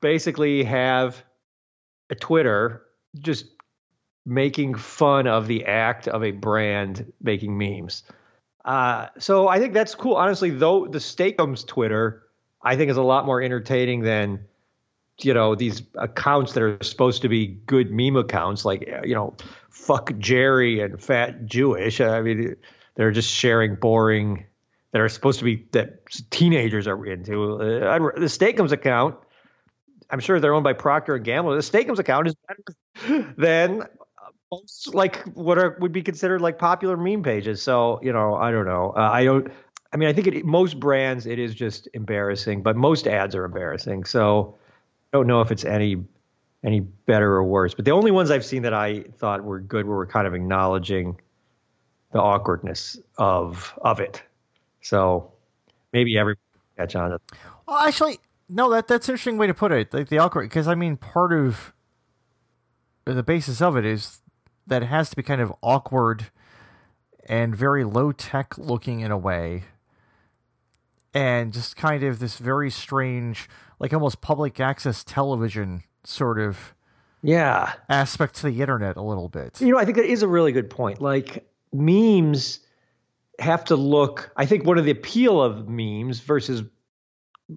[0.00, 1.22] basically have
[2.10, 2.82] a Twitter
[3.18, 3.46] just
[4.24, 8.02] making fun of the act of a brand making memes.
[8.64, 10.14] Uh, so I think that's cool.
[10.14, 12.24] Honestly, though, the Steak-umms Twitter
[12.62, 14.44] I think is a lot more entertaining than
[15.20, 19.34] you know these accounts that are supposed to be good meme accounts, like you know,
[19.70, 22.00] fuck Jerry and fat Jewish.
[22.00, 22.56] I mean,
[22.94, 24.44] they're just sharing boring
[24.92, 27.54] that are supposed to be that teenagers are into.
[27.54, 29.16] Uh, the Steak-umms account,
[30.10, 31.54] I'm sure they're owned by Procter and Gamble.
[31.54, 33.84] The Steak-umms account is better than
[34.50, 37.62] most like what are would be considered like popular meme pages.
[37.62, 38.92] So you know, I don't know.
[38.96, 39.50] Uh, I don't.
[39.92, 43.44] I mean, I think it, most brands it is just embarrassing, but most ads are
[43.44, 44.04] embarrassing.
[44.04, 44.57] So
[45.12, 46.04] don't know if it's any
[46.64, 47.74] any better or worse.
[47.74, 51.20] But the only ones I've seen that I thought were good were kind of acknowledging
[52.12, 54.22] the awkwardness of of it.
[54.80, 55.32] So
[55.92, 56.36] maybe every
[56.76, 57.22] catch on it.
[57.66, 58.18] Well, actually,
[58.48, 58.70] no.
[58.70, 59.92] That that's an interesting way to put it.
[59.92, 61.72] Like the awkward, because I mean, part of
[63.04, 64.20] the basis of it is
[64.66, 66.26] that it has to be kind of awkward
[67.26, 69.64] and very low tech looking in a way
[71.14, 76.74] and just kind of this very strange like almost public access television sort of
[77.22, 77.72] yeah.
[77.88, 79.60] aspect to the internet a little bit.
[79.60, 81.00] You know i think that is a really good point.
[81.00, 82.60] Like memes
[83.38, 86.62] have to look i think one of the appeal of memes versus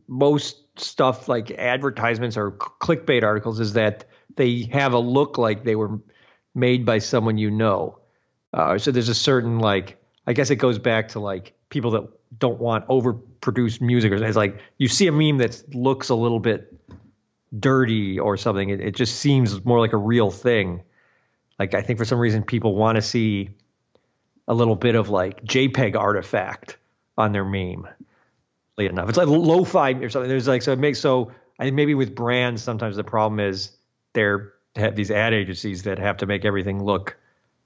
[0.07, 5.75] most stuff like advertisements or clickbait articles is that they have a look like they
[5.75, 5.99] were
[6.55, 7.97] made by someone you know.
[8.53, 12.07] Uh, so there's a certain like I guess it goes back to like people that
[12.37, 14.11] don't want overproduced music.
[14.11, 16.73] It's like you see a meme that looks a little bit
[17.57, 18.69] dirty or something.
[18.69, 20.83] It, it just seems more like a real thing.
[21.59, 23.49] Like I think for some reason people want to see
[24.47, 26.77] a little bit of like JPEG artifact
[27.17, 27.87] on their meme.
[28.77, 30.29] Late enough, it's like lo-fi or something.
[30.29, 33.71] There's like so it makes so I maybe with brands sometimes the problem is
[34.13, 37.17] they're have these ad agencies that have to make everything look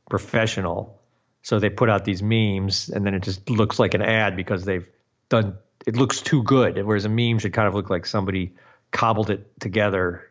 [0.09, 0.99] professional.
[1.45, 4.65] So they put out these memes and then it just looks like an ad because
[4.65, 4.87] they've
[5.29, 5.55] done
[5.85, 6.83] it looks too good.
[6.83, 8.51] Whereas a meme should kind of look like somebody
[8.89, 10.27] cobbled it together,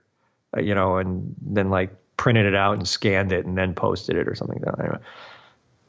[0.57, 4.16] uh, you know, and then like printed it out and scanned it and then posted
[4.16, 5.00] it or something like that.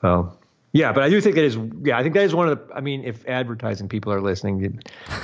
[0.03, 0.39] Well,
[0.73, 1.57] yeah, but I do think that is.
[1.81, 2.75] Yeah, I think that is one of the.
[2.75, 4.79] I mean, if advertising people are listening,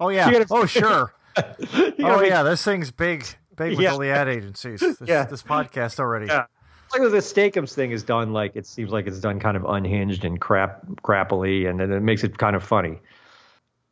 [0.00, 3.90] oh yeah, gotta, oh sure, oh yeah, this thing's big big with yeah.
[3.90, 4.80] all the ad agencies.
[4.80, 5.24] This, yeah.
[5.24, 6.28] this podcast already.
[6.28, 6.46] Yeah.
[6.92, 10.24] Like the Steak-umms thing is done like it seems like it's done kind of unhinged
[10.24, 13.00] and crap crappily, and, and it makes it kind of funny.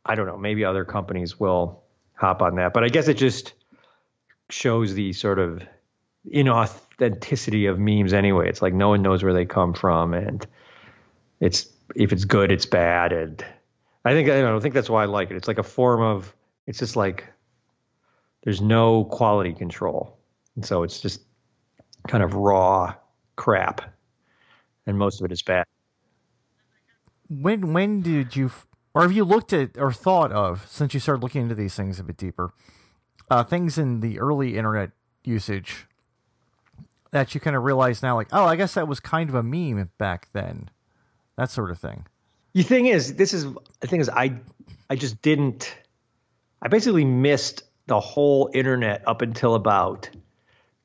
[0.05, 0.37] I don't know.
[0.37, 3.53] Maybe other companies will hop on that, but I guess it just
[4.49, 5.63] shows the sort of
[6.31, 8.49] inauthenticity of memes anyway.
[8.49, 10.45] It's like no one knows where they come from, and
[11.39, 13.45] it's if it's good, it's bad, and
[14.03, 15.37] I think I don't think that's why I like it.
[15.37, 16.33] It's like a form of
[16.67, 17.25] it's just like
[18.43, 20.17] there's no quality control.
[20.55, 21.21] And so it's just
[22.07, 22.93] kind of raw
[23.35, 23.81] crap.
[24.87, 25.65] And most of it is bad.
[27.29, 28.51] When when did you
[28.93, 31.99] or have you looked at or thought of since you started looking into these things
[31.99, 32.53] a bit deeper,
[33.29, 34.91] uh, things in the early internet
[35.23, 35.87] usage
[37.11, 39.43] that you kind of realize now, like, oh, I guess that was kind of a
[39.43, 40.69] meme back then,
[41.37, 42.05] that sort of thing.
[42.53, 43.45] The thing is, this is
[43.79, 44.39] the thing is, I
[44.89, 45.75] I just didn't.
[46.61, 50.09] I basically missed the whole internet up until about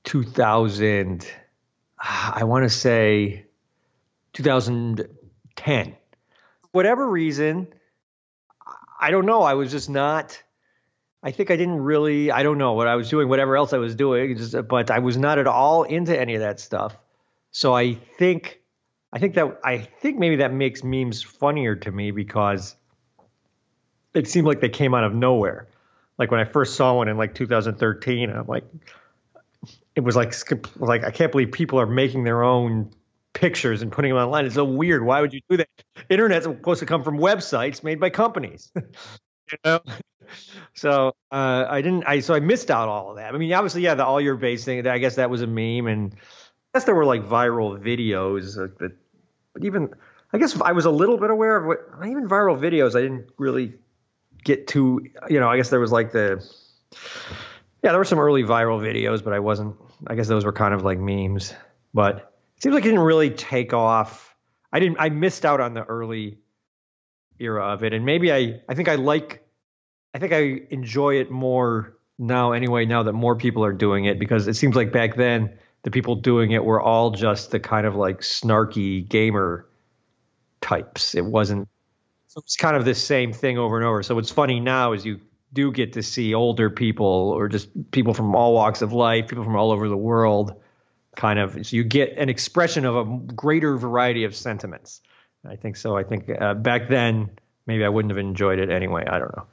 [0.04, 1.26] 2000
[1.98, 3.44] i want to say
[4.32, 5.96] 2010
[6.72, 7.68] whatever reason
[9.00, 10.42] i don't know i was just not
[11.22, 13.78] i think i didn't really i don't know what i was doing whatever else i
[13.78, 16.96] was doing just, but i was not at all into any of that stuff.
[17.50, 18.60] So i think
[19.12, 22.76] i think that i think maybe that makes memes funnier to me because
[24.14, 25.68] it seemed like they came out of nowhere.
[26.18, 28.64] Like when I first saw one in like 2013, I'm like,
[30.00, 30.34] it was like
[30.76, 32.90] like I can't believe people are making their own
[33.32, 34.46] pictures and putting them online.
[34.46, 35.04] It's so weird.
[35.04, 35.68] Why would you do that?
[36.08, 38.72] Internet's supposed to come from websites made by companies.
[38.76, 39.80] you know.
[40.74, 42.04] So uh, I didn't.
[42.06, 43.34] I so I missed out all of that.
[43.34, 44.86] I mean, obviously, yeah, the all your base thing.
[44.86, 48.54] I guess that was a meme, and I guess there were like viral videos.
[48.54, 48.92] That, but
[49.64, 49.90] even
[50.32, 52.96] I guess I was a little bit aware of what even viral videos.
[52.96, 53.74] I didn't really
[54.44, 55.04] get to.
[55.28, 56.44] you know, I guess there was like the,
[57.82, 60.74] yeah, there were some early viral videos, but I wasn't, I guess those were kind
[60.74, 61.54] of like memes.
[61.92, 64.34] But it seems like it didn't really take off.
[64.72, 66.38] I didn't, I missed out on the early
[67.38, 67.92] era of it.
[67.92, 69.44] And maybe I, I think I like,
[70.14, 74.18] I think I enjoy it more now anyway, now that more people are doing it,
[74.18, 77.86] because it seems like back then the people doing it were all just the kind
[77.86, 79.66] of like snarky gamer
[80.60, 81.14] types.
[81.14, 81.68] It wasn't
[82.36, 84.02] it's kind of the same thing over and over.
[84.02, 85.20] So what's funny now is you
[85.52, 89.44] do get to see older people or just people from all walks of life, people
[89.44, 90.54] from all over the world,
[91.16, 91.66] kind of.
[91.66, 95.00] So you get an expression of a greater variety of sentiments.
[95.48, 95.96] I think so.
[95.96, 97.30] I think uh, back then
[97.66, 99.04] maybe I wouldn't have enjoyed it anyway.
[99.06, 99.46] I don't know.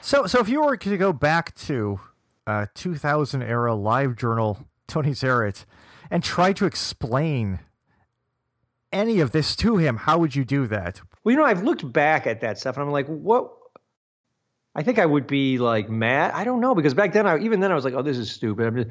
[0.00, 2.00] So, so if you were to go back to
[2.46, 5.64] uh, 2000 era live journal Tony Zaret
[6.10, 7.60] and try to explain
[8.92, 11.00] any of this to him, how would you do that?
[11.24, 13.52] Well, you know, I've looked back at that stuff and I'm like, what?
[14.74, 16.32] I think I would be like mad.
[16.32, 18.30] I don't know because back then, I even then I was like, oh, this is
[18.30, 18.66] stupid.
[18.66, 18.88] I'm just,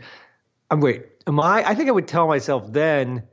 [0.70, 1.68] I'm wait, am I?
[1.68, 3.24] I think I would tell myself then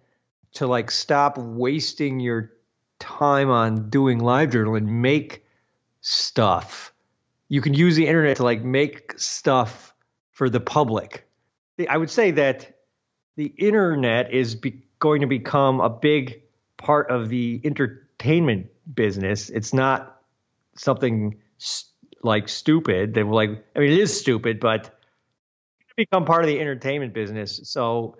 [0.54, 2.52] to like stop wasting your
[2.98, 5.44] time on doing live journal and make
[6.00, 6.92] stuff.
[7.48, 9.94] You can use the internet to like make stuff
[10.32, 11.26] for the public.
[11.88, 12.78] I would say that
[13.36, 16.42] the internet is be- going to become a big
[16.76, 19.48] part of the entertainment business.
[19.50, 20.20] It's not
[20.74, 23.14] something st- like stupid.
[23.14, 24.98] They were like, I mean, it is stupid, but
[25.98, 27.60] become part of the entertainment business.
[27.64, 28.16] So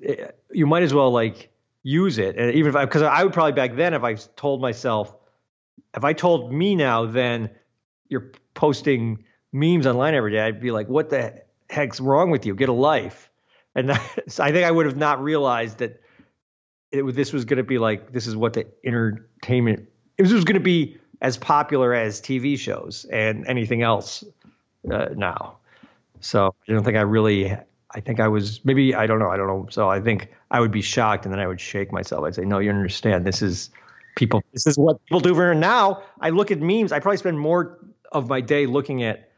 [0.00, 1.50] it, eh, you might as well like
[1.82, 2.36] use it.
[2.38, 5.14] And even if I, because I would probably back then, if I told myself,
[5.94, 7.50] if I told me now, then
[8.08, 12.54] you're posting memes online every day, I'd be like, what the heck's wrong with you?
[12.54, 13.30] Get a life.
[13.74, 16.00] And that, so I think I would have not realized that
[16.92, 20.44] it, this was going to be like, this is what the entertainment, it was, was
[20.44, 24.24] going to be as popular as TV shows and anything else
[24.90, 25.56] uh, now.
[26.20, 27.56] So I don't think I really
[27.94, 29.66] I think I was maybe I don't know I don't know.
[29.70, 32.24] So I think I would be shocked and then I would shake myself.
[32.24, 33.24] I'd say, no, you understand.
[33.24, 33.70] This is
[34.16, 34.42] people.
[34.52, 36.02] This is what people do now.
[36.20, 36.92] I look at memes.
[36.92, 37.78] I probably spend more
[38.10, 39.30] of my day looking at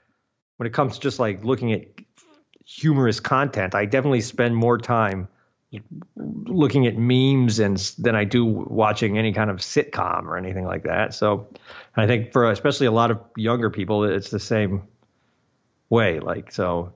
[0.57, 1.87] when it comes to just like looking at
[2.65, 3.75] humorous content.
[3.75, 5.29] I definitely spend more time
[6.17, 10.85] looking at memes and than I do watching any kind of sitcom or anything like
[10.85, 11.15] that.
[11.15, 11.49] So
[11.97, 14.83] I think for especially a lot of younger people, it's the same
[15.91, 16.21] way.
[16.21, 16.93] Like so,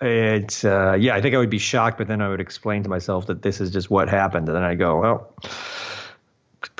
[0.00, 2.88] it's uh, yeah, I think I would be shocked, but then I would explain to
[2.88, 5.34] myself that this is just what happened, and then I go, well,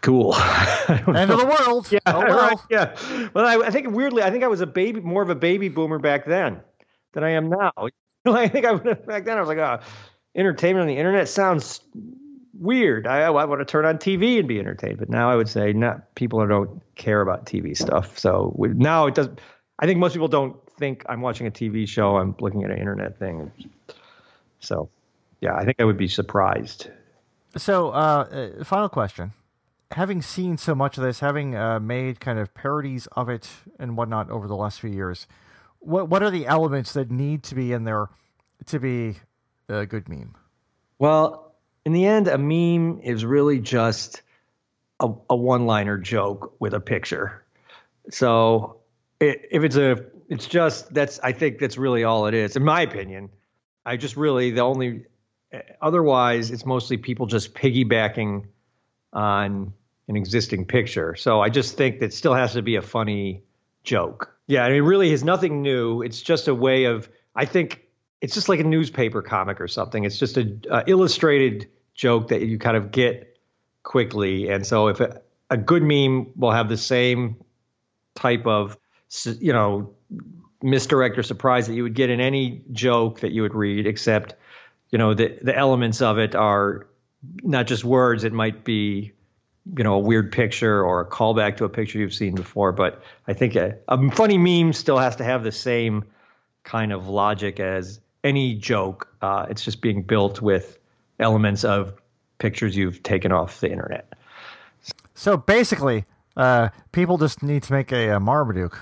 [0.03, 0.35] cool.
[0.89, 1.91] End of the world.
[1.91, 2.37] Yeah, oh, well.
[2.37, 2.59] right.
[2.71, 3.29] Yeah.
[3.35, 5.69] Well, I, I, think weirdly, I think I was a baby, more of a baby
[5.69, 6.61] boomer back then
[7.13, 7.73] than I am now.
[8.27, 9.81] I think I would have back then I was like, oh,
[10.37, 11.81] entertainment on the internet sounds
[12.59, 13.07] weird.
[13.07, 15.73] I, I want to turn on TV and be entertained, but now I would say
[15.73, 18.19] not people don't care about TV stuff.
[18.19, 19.29] So now it does.
[19.79, 22.17] I think most people don't think I'm watching a TV show.
[22.17, 23.51] I'm looking at an internet thing.
[24.61, 24.89] So,
[25.41, 26.89] yeah, I think I would be surprised.
[27.57, 29.33] So, uh, uh, final question.
[29.93, 33.97] Having seen so much of this, having uh, made kind of parodies of it and
[33.97, 35.27] whatnot over the last few years,
[35.79, 38.09] what what are the elements that need to be in there
[38.67, 39.17] to be
[39.69, 40.35] a good meme?
[40.99, 44.23] Well, in the end, a meme is really just
[45.01, 47.45] a, a one-liner joke with a picture.
[48.11, 48.81] So,
[49.21, 52.65] it, if it's a it's just that's I think that's really all it is, in
[52.65, 53.31] my opinion.
[53.85, 55.05] I just really the only
[55.53, 58.47] eh, otherwise it's mostly people just piggybacking
[59.13, 59.73] on
[60.09, 61.15] an existing picture.
[61.17, 63.43] So I just think that still has to be a funny
[63.83, 64.35] joke.
[64.47, 66.03] Yeah, I mean, really is nothing new.
[66.03, 67.86] It's just a way of I think
[68.21, 70.05] it's just like a newspaper comic or something.
[70.05, 73.39] It's just a, illustrated joke that you kind of get
[73.83, 74.49] quickly.
[74.49, 77.37] And so if a, a good meme will have the same
[78.15, 78.77] type of
[79.25, 79.95] you know
[80.63, 84.35] misdirect or surprise that you would get in any joke that you would read, except
[84.91, 86.89] you know the the elements of it are
[87.43, 88.25] not just words.
[88.25, 89.13] It might be
[89.77, 92.73] you know a weird picture or a callback to a picture you've seen before.
[92.73, 96.05] But I think a, a funny meme still has to have the same
[96.65, 99.09] kind of logic as any joke.
[99.23, 100.79] Uh, it's just being built with
[101.19, 101.95] elements of
[102.39, 104.13] pictures you've taken off the internet.
[105.15, 106.05] So basically,
[106.37, 108.79] uh, people just need to make a, a Marmaduke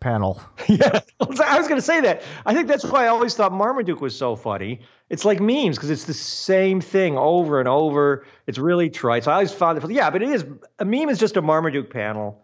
[0.00, 0.40] panel.
[0.68, 2.22] yeah, I was going to say that.
[2.46, 4.80] I think that's why I always thought Marmaduke was so funny.
[5.10, 8.24] It's like memes because it's the same thing over and over.
[8.46, 9.24] It's really trite.
[9.24, 9.90] So I always found it.
[9.90, 10.44] Yeah, but it is
[10.78, 12.42] a meme is just a Marmaduke panel,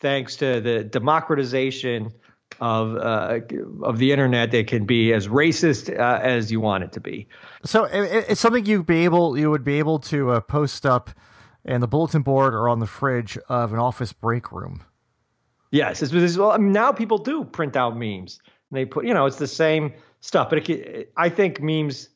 [0.00, 2.12] thanks to the democratization
[2.60, 3.40] of uh,
[3.82, 4.50] of the internet.
[4.50, 7.28] That can be as racist uh, as you want it to be.
[7.64, 11.10] So it, it's something you'd be able you would be able to uh, post up
[11.64, 14.84] in the bulletin board or on the fridge of an office break room.
[15.72, 18.38] Yes, it's, it's, well, I mean, now people do print out memes.
[18.70, 20.48] And they put, you know, it's the same stuff.
[20.48, 22.08] But it, I think memes,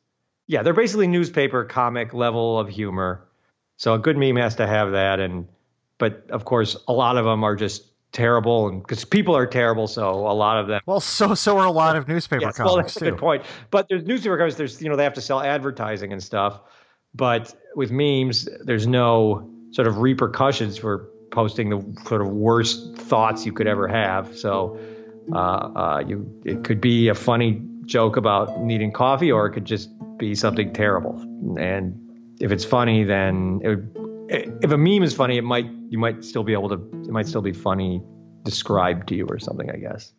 [0.47, 3.27] yeah, they're basically newspaper comic level of humor.
[3.77, 5.19] So a good meme has to have that.
[5.19, 5.47] And
[5.97, 9.87] but of course, a lot of them are just terrible, and because people are terrible,
[9.87, 10.81] so a lot of them.
[10.85, 13.05] Well, so so are a lot of newspaper yes, comics well, that's too.
[13.05, 13.43] a good point.
[13.69, 14.55] But there's newspaper comics.
[14.55, 16.61] There's you know they have to sell advertising and stuff.
[17.13, 23.45] But with memes, there's no sort of repercussions for posting the sort of worst thoughts
[23.45, 24.37] you could ever have.
[24.37, 24.79] So
[25.31, 29.65] Uh, uh, you, it could be a funny joke about needing coffee, or it could
[29.65, 29.87] just
[30.17, 31.15] be something terrible.
[31.59, 31.93] And
[32.39, 33.79] if it's funny, then it
[34.31, 37.27] if a meme is funny, it might you might still be able to it might
[37.27, 38.01] still be funny
[38.43, 39.69] described to you or something.
[39.69, 40.13] I guess.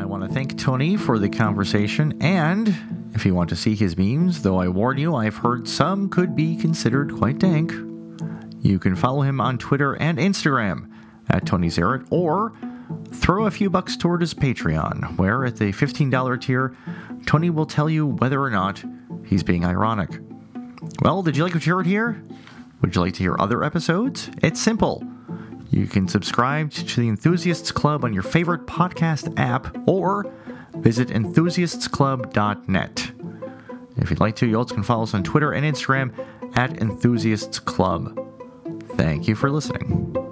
[0.00, 2.74] I want to thank Tony for the conversation, and
[3.14, 6.34] if you want to see his memes, though I warn you, I've heard some could
[6.34, 7.72] be considered quite dank.
[8.60, 10.90] You can follow him on Twitter and Instagram
[11.28, 12.52] at Tony Zaret, or
[13.12, 16.76] throw a few bucks toward his Patreon, where at the $15 tier,
[17.26, 18.82] Tony will tell you whether or not
[19.26, 20.10] he's being ironic.
[21.02, 22.22] Well, did you like what you heard here?
[22.80, 24.30] Would you like to hear other episodes?
[24.42, 25.02] It's simple.
[25.70, 30.32] You can subscribe to the Enthusiasts Club on your favorite podcast app or
[30.76, 33.12] visit enthusiastsclub.net.
[33.96, 36.12] If you'd like to, you also can follow us on Twitter and Instagram
[36.56, 38.20] at Enthusiasts Club.
[38.96, 40.23] Thank you for listening.